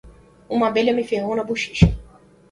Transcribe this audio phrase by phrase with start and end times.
[0.49, 1.87] Um abelha me ferroou na bochecha.